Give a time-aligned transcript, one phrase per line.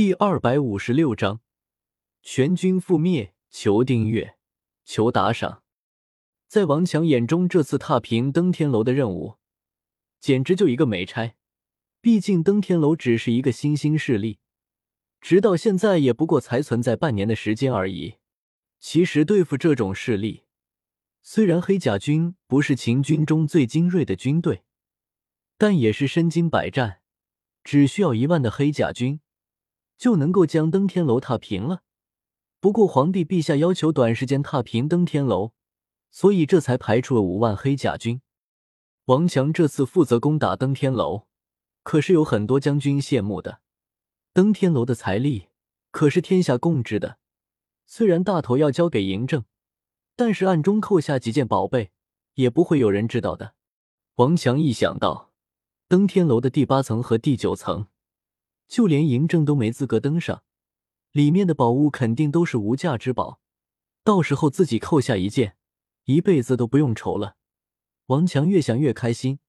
[0.00, 1.42] 第二百五十六章，
[2.22, 3.34] 全军覆灭。
[3.50, 4.38] 求订阅，
[4.82, 5.62] 求打赏。
[6.48, 9.36] 在王强眼中，这次踏平登天楼的任务，
[10.18, 11.34] 简直就一个没差。
[12.00, 14.38] 毕竟登天楼只是一个新兴势力，
[15.20, 18.14] 直到现在也不过才存在半年的时间而已。
[18.78, 20.44] 其实对付这种势力，
[21.20, 24.62] 虽然黑甲军不是秦军中最精锐的军队，
[25.58, 27.02] 但也是身经百战，
[27.62, 29.20] 只需要一万的黑甲军。
[30.00, 31.82] 就能够将登天楼踏平了。
[32.58, 35.52] 不过皇帝陛下要求短时间踏平登天楼，
[36.10, 38.22] 所以这才排出了五万黑甲军。
[39.04, 41.26] 王强这次负责攻打登天楼，
[41.82, 43.60] 可是有很多将军羡慕的。
[44.32, 45.48] 登天楼的财力
[45.90, 47.18] 可是天下共知的，
[47.84, 49.44] 虽然大头要交给嬴政，
[50.16, 51.90] 但是暗中扣下几件宝贝，
[52.36, 53.52] 也不会有人知道的。
[54.14, 55.30] 王强一想到
[55.88, 57.88] 登天楼的第八层和第九层。
[58.70, 60.44] 就连嬴政都没资格登上，
[61.10, 63.40] 里面的宝物肯定都是无价之宝，
[64.04, 65.56] 到时候自己扣下一件，
[66.04, 67.36] 一辈子都不用愁了。
[68.06, 69.40] 王强越想越开心，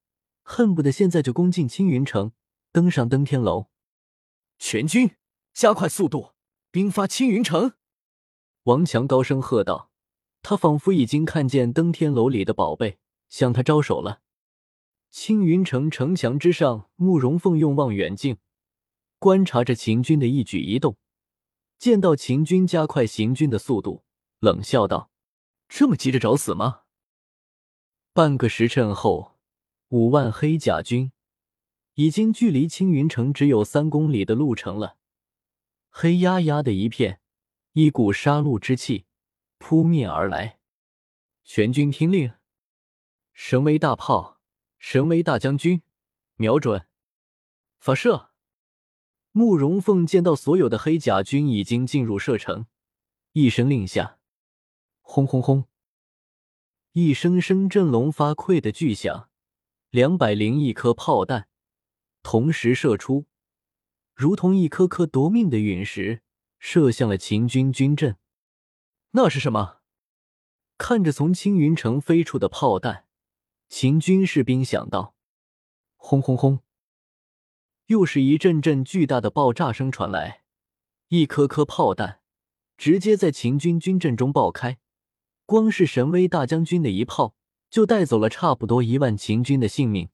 [0.42, 2.32] 恨不得现在就攻进青云城，
[2.72, 3.68] 登上登天楼。
[4.58, 5.12] 全军
[5.54, 6.32] 加快速度，
[6.72, 7.74] 兵发青云城！
[8.64, 9.92] 王强高声喝道，
[10.42, 12.98] 他仿佛已经看见登天楼里的宝贝
[13.30, 14.22] 向他招手了。
[15.12, 18.38] 青云城城墙之上，慕容凤用望远镜。
[19.22, 20.98] 观察着秦军的一举一动，
[21.78, 24.04] 见到秦军加快行军的速度，
[24.40, 25.12] 冷笑道
[25.70, 26.86] ：“这么急着找死吗？”
[28.14, 29.38] 半个时辰后，
[29.90, 31.12] 五万黑甲军
[31.94, 34.98] 已经距离青云城只有三公里的路程了。
[35.92, 37.22] 黑压压的一片，
[37.74, 39.06] 一股杀戮之气
[39.60, 40.58] 扑面而来。
[41.44, 42.34] 全军听令！
[43.34, 44.40] 神威大炮，
[44.80, 45.84] 神威大将军，
[46.38, 46.88] 瞄准，
[47.78, 48.31] 发射！
[49.34, 52.66] 慕容凤见到所有的黑甲军已经进入射程，
[53.32, 54.20] 一声令下，
[55.00, 55.66] 轰轰轰，
[56.92, 59.30] 一声声振聋发聩的巨响，
[59.90, 61.48] 两百零一颗炮弹
[62.22, 63.26] 同时射出，
[64.14, 66.24] 如同一颗颗夺命的陨石，
[66.60, 68.18] 射向了秦军军阵。
[69.12, 69.78] 那是什么？
[70.78, 73.06] 看着从青云城飞出的炮弹，
[73.70, 75.16] 秦军士兵想到，
[75.96, 76.60] 轰轰轰。
[77.92, 80.44] 又是一阵阵巨大的爆炸声传来，
[81.10, 82.22] 一颗颗炮弹
[82.78, 84.80] 直接在秦军军阵中爆开，
[85.46, 87.36] 光是神威大将军的一炮
[87.70, 90.08] 就带走了差不多一万秦军的性命。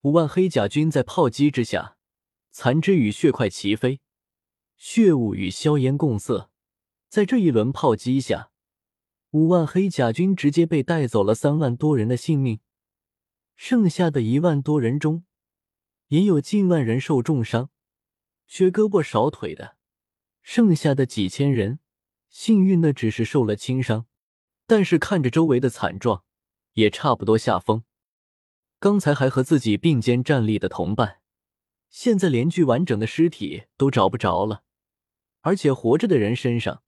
[0.00, 1.96] 五万黑甲军在炮击之下，
[2.50, 4.00] 残肢与血块齐飞，
[4.76, 6.50] 血雾与硝烟共色。
[7.08, 8.50] 在这一轮炮击下，
[9.30, 12.58] 五万黑甲军直接被带走了三万多人的性命，
[13.54, 15.22] 剩下的一万多人中。
[16.10, 17.70] 也有近万人受重伤，
[18.48, 19.76] 缺胳膊少腿的；
[20.42, 21.78] 剩下的几千人，
[22.28, 24.06] 幸运的只是受了轻伤。
[24.66, 26.24] 但是看着周围的惨状，
[26.72, 27.84] 也差不多下风。
[28.80, 31.20] 刚才还和自己并肩站立的同伴，
[31.90, 34.64] 现在连具完整的尸体都找不着了，
[35.42, 36.82] 而且活着的人身上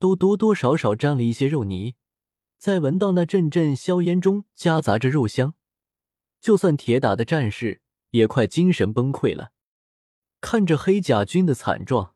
[0.00, 1.94] 都多多少少沾了一些肉泥。
[2.58, 5.54] 再闻到那阵阵硝烟中夹杂着肉香，
[6.40, 7.82] 就算铁打的战士。
[8.14, 9.50] 也快精神崩溃了，
[10.40, 12.14] 看着黑甲军的惨状，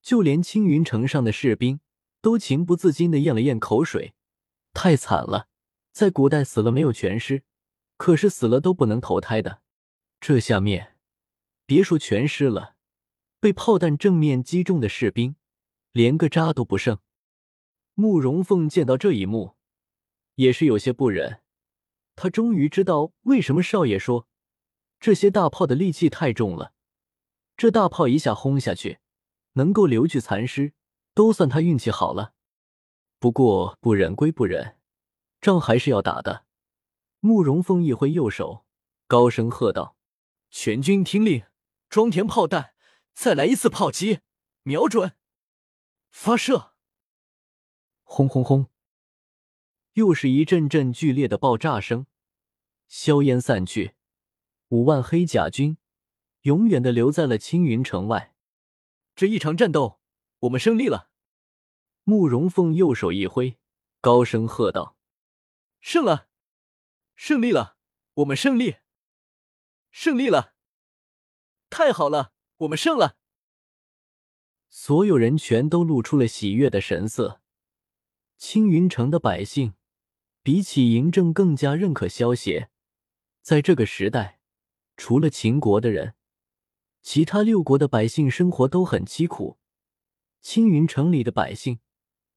[0.00, 1.80] 就连青云城上的士兵
[2.22, 4.14] 都情不自禁的咽了咽口水。
[4.72, 5.48] 太惨了，
[5.92, 7.42] 在古代死了没有全尸，
[7.98, 9.60] 可是死了都不能投胎的。
[10.18, 10.96] 这下面，
[11.66, 12.76] 别说全尸了，
[13.38, 15.36] 被炮弹正面击中的士兵，
[15.92, 17.00] 连个渣都不剩。
[17.92, 19.56] 慕容凤见到这一幕，
[20.36, 21.42] 也是有些不忍。
[22.16, 24.26] 他终于知道为什么少爷说。
[25.00, 26.72] 这些大炮的力气太重了，
[27.56, 28.98] 这大炮一下轰下去，
[29.52, 30.74] 能够留具残尸，
[31.14, 32.34] 都算他运气好了。
[33.18, 34.76] 不过不忍归不忍，
[35.40, 36.46] 仗还是要打的。
[37.20, 38.64] 慕容凤一挥右手，
[39.06, 39.96] 高声喝道
[40.50, 41.44] ：“全军听令，
[41.88, 42.74] 装填炮弹，
[43.12, 44.20] 再来一次炮击，
[44.62, 45.12] 瞄准，
[46.10, 46.74] 发射！”
[48.02, 48.68] 轰轰轰，
[49.94, 52.06] 又是一阵阵剧烈的爆炸声，
[52.86, 53.94] 硝烟散去。
[54.68, 55.78] 五万黑甲军
[56.42, 58.34] 永远的留在了青云城外。
[59.14, 60.00] 这一场战斗，
[60.40, 61.10] 我们胜利了。
[62.04, 63.58] 慕容凤右手一挥，
[64.00, 64.96] 高声喝道
[65.80, 66.28] ：“胜了，
[67.16, 67.76] 胜利了，
[68.14, 68.76] 我们胜利，
[69.90, 70.54] 胜利了！
[71.70, 73.16] 太好了，我们胜了！”
[74.70, 77.40] 所有人全都露出了喜悦的神色。
[78.36, 79.74] 青云城的百姓
[80.42, 82.70] 比起嬴政更加认可萧协，
[83.42, 84.37] 在这个时代。
[84.98, 86.14] 除了秦国的人，
[87.02, 89.56] 其他六国的百姓生活都很凄苦。
[90.40, 91.78] 青云城里的百姓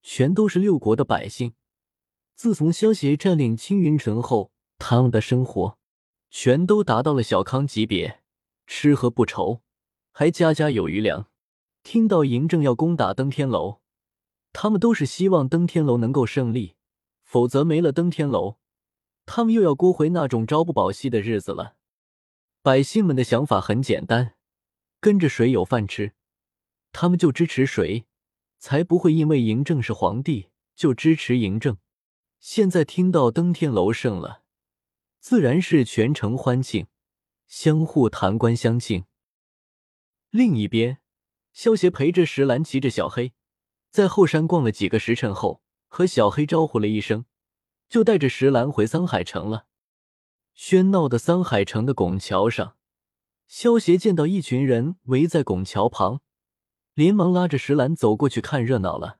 [0.03, 1.55] 全都是六国的百姓。
[2.35, 5.79] 自从萧协占领青云城后，他们的生活
[6.29, 8.21] 全都达到了小康级别，
[8.67, 9.61] 吃喝不愁，
[10.11, 11.27] 还家家有余粮。
[11.81, 13.81] 听到嬴政要攻打登天楼，
[14.53, 16.75] 他们都是希望登天楼能够胜利，
[17.23, 18.57] 否则没了登天楼，
[19.25, 21.75] 他们又要过回那种朝不保夕的日子了。
[22.63, 24.35] 百姓们的想法很简单，
[24.99, 26.13] 跟着谁有饭吃，
[26.91, 28.05] 他们就支持谁，
[28.59, 31.79] 才不会因为嬴政是皇帝就支持嬴政。
[32.39, 34.43] 现在听到登天楼胜了，
[35.19, 36.85] 自然是全城欢庆，
[37.47, 39.05] 相互弹冠相庆。
[40.29, 40.99] 另一边。
[41.53, 43.33] 萧协陪着石兰，骑着小黑，
[43.89, 47.25] 在后山逛了几个时辰后，和小黑招呼了一声，
[47.89, 49.65] 就带着石兰回桑海城了。
[50.55, 52.75] 喧闹的桑海城的拱桥上，
[53.47, 56.21] 萧协见到一群人围在拱桥旁，
[56.93, 59.19] 连忙拉着石兰走过去看热闹了。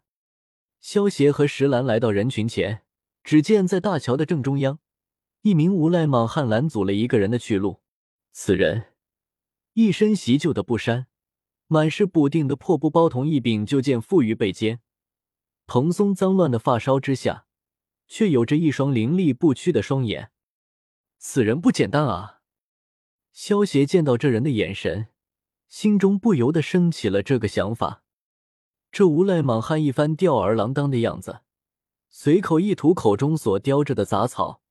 [0.80, 2.84] 萧协和石兰来到人群前，
[3.24, 4.80] 只见在大桥的正中央，
[5.42, 7.82] 一名无赖莽汉拦阻了一个人的去路。
[8.32, 8.94] 此人
[9.74, 11.08] 一身袭旧的布衫。
[11.68, 14.82] 满是补丁的破布包同一柄就剑负于背肩，
[15.68, 17.46] 蓬松脏乱的发梢之下，
[18.10, 20.32] 却有着一双凌厉不屈的双眼。
[21.24, 22.42] 此人不简单啊！
[23.32, 25.10] 萧协见到这人的眼神，
[25.68, 28.04] 心中不由得升起了这个想法。
[28.92, 31.42] 这无赖莽汉一番吊儿郎当的样子，
[32.10, 34.64] 随口一吐口中所叼着的杂草，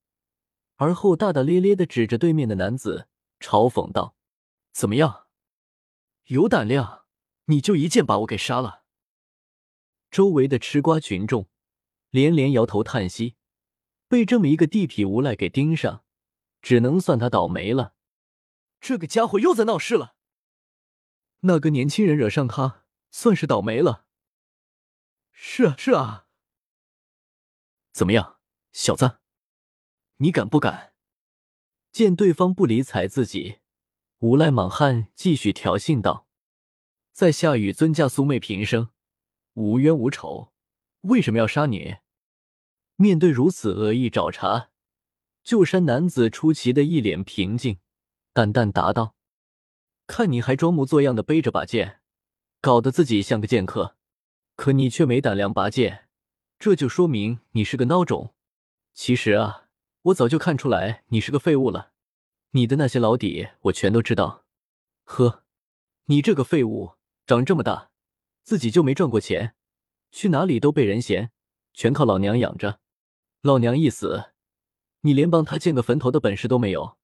[0.74, 3.06] 而后大大咧咧的指着对面的男子，
[3.38, 4.16] 嘲讽道
[4.74, 5.28] ：“怎么样？”
[6.26, 7.02] 有胆量，
[7.44, 8.82] 你就一剑把我给杀了！
[10.10, 11.48] 周围的吃瓜群众
[12.10, 13.36] 连连摇头叹息，
[14.08, 16.02] 被这么一个地痞无赖给盯上，
[16.62, 17.94] 只能算他倒霉了。
[18.80, 20.14] 这个家伙又在闹事了。
[21.40, 24.06] 那个年轻人惹上他，算是倒霉了。
[25.32, 26.26] 是啊，是啊。
[27.92, 28.38] 怎么样，
[28.72, 29.18] 小子，
[30.16, 30.94] 你敢不敢？
[31.92, 33.60] 见对方不理睬自己。
[34.18, 36.28] 无赖莽汉继续挑衅道
[37.10, 38.90] ：“在下与尊驾素昧平生，
[39.54, 40.52] 无冤无仇，
[41.00, 41.96] 为什么要杀你？”
[42.96, 44.69] 面对如此恶意找茬，
[45.42, 47.78] 旧山男子出奇的一脸平静，
[48.32, 49.14] 淡淡答道
[50.06, 52.00] ：“看你还装模作样的背着把剑，
[52.60, 53.96] 搞得自己像个剑客，
[54.56, 56.08] 可你却没胆量拔剑，
[56.58, 58.34] 这就说明你是个孬种。
[58.92, 59.68] 其实啊，
[60.02, 61.92] 我早就看出来你是个废物了。”
[62.52, 64.44] 你的那些老底我全都知道，
[65.04, 65.44] 呵，
[66.06, 66.94] 你这个废物，
[67.24, 67.90] 长这么大
[68.42, 69.54] 自己就没赚过钱，
[70.10, 71.30] 去哪里都被人嫌，
[71.72, 72.80] 全靠老娘养着。
[73.42, 74.32] 老娘一死，
[75.02, 76.98] 你连帮他建个坟头的本事都没有，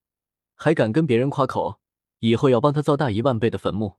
[0.54, 1.80] 还敢跟别人夸口，
[2.18, 3.96] 以后要帮他造大一万倍的坟墓。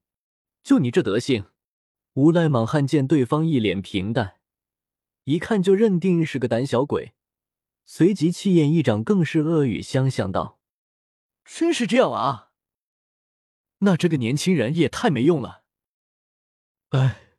[0.63, 1.45] 就你这德行！
[2.13, 4.39] 无赖莽汉见对方一脸平淡，
[5.25, 7.13] 一看就认定是个胆小鬼，
[7.85, 10.59] 随即气焰一掌，更是恶语相向道。
[11.45, 12.51] 真是这样啊！
[13.79, 15.63] 那这个年轻人也太没用了。
[16.89, 17.37] 哎，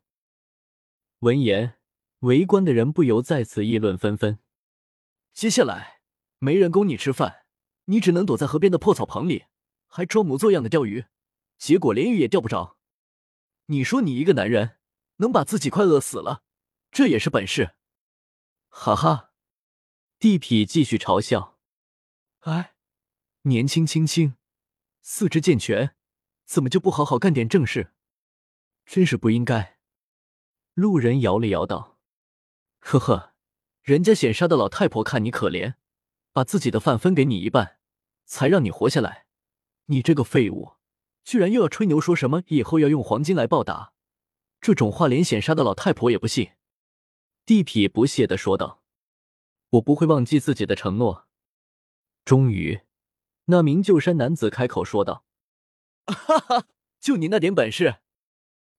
[1.19, 1.75] 闻言，
[2.21, 4.39] 围观的人不由在此议论纷纷。
[5.35, 5.98] 接下来
[6.39, 7.45] 没人供你吃饭，
[7.87, 9.47] 你只能躲在河边的破草棚里，
[9.87, 11.07] 还装模作样的钓鱼，
[11.59, 12.77] 结果连鱼也钓不着。
[13.67, 14.79] 你说你一个男人
[15.17, 16.43] 能把自己快饿死了，
[16.91, 17.75] 这也是本事？
[18.69, 19.33] 哈哈！
[20.19, 21.59] 地痞继续嘲笑。
[22.41, 22.75] 哎。
[23.43, 24.35] 年轻轻轻，
[25.01, 25.95] 四肢健全，
[26.45, 27.95] 怎么就不好好干点正事？
[28.85, 29.79] 真是不应该。
[30.75, 31.99] 路人摇了摇道
[32.81, 33.35] ：“呵呵，
[33.81, 35.77] 人家显杀的老太婆看你可怜，
[36.33, 37.79] 把自己的饭分给你一半，
[38.25, 39.27] 才让你活下来。
[39.87, 40.75] 你这个废物，
[41.25, 43.93] 居然又要吹牛说什么以后要用黄金来报答，
[44.61, 46.51] 这种话连显杀的老太婆也不信。”
[47.47, 48.83] 地痞不屑的说道
[49.71, 51.27] ：“我不会忘记自己的承诺。”
[52.25, 52.83] 终于。
[53.47, 55.25] 那名旧山男子开口说道
[56.05, 56.67] ：“哈哈，
[57.01, 58.01] 就你那点本事，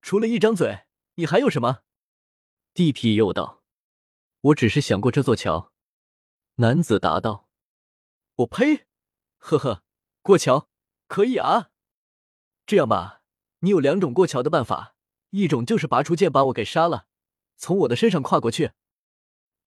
[0.04, 0.82] 除了一张嘴，
[1.16, 1.80] 你还有什么？”
[2.76, 3.64] 地痞又道
[4.42, 5.74] ：“我只是想过这座桥。”
[6.62, 7.48] 男子答道
[8.36, 8.86] ：“我呸！
[9.38, 9.82] 呵呵，
[10.22, 10.68] 过桥
[11.08, 11.70] 可以啊。
[12.66, 13.22] 这样吧，
[13.60, 14.94] 你有两种过桥的办法，
[15.30, 17.08] 一种就是拔出剑把我给杀了，
[17.56, 18.74] 从我的身上跨过去；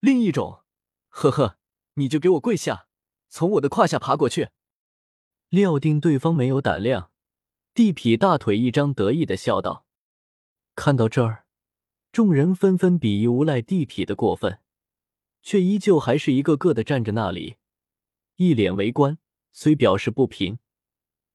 [0.01, 0.63] 另一种，
[1.09, 1.57] 呵呵，
[1.95, 2.87] 你就给我跪下，
[3.27, 4.49] 从我的胯下爬过去。”
[5.49, 7.09] 料定对方没有胆量，
[7.73, 9.87] 地痞大腿一张，得意的笑道
[10.75, 11.47] ：“看到这儿，
[12.11, 14.59] 众人纷纷鄙夷无赖地痞的过分，
[15.43, 17.57] 却依旧还是一个个的站着那里，
[18.37, 19.19] 一脸围观。
[19.51, 20.57] 虽表示不平，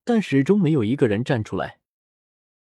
[0.02, 1.78] 但始终没有一个人站出来。